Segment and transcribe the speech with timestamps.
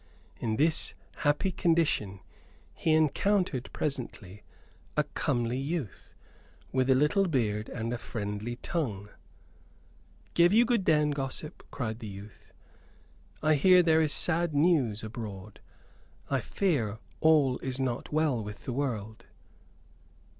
[0.39, 2.21] In this happy condition
[2.73, 4.41] he encountered presently
[4.97, 6.15] a comely youth,
[6.71, 9.09] with a little beard and a friendly tongue.
[10.33, 12.51] "Give you good den, gossip," cried the youth.
[13.43, 15.59] "I hear there is sad news abroad.
[16.31, 19.25] I fear all is not well with the world."